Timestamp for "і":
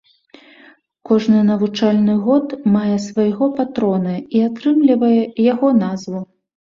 4.39-4.43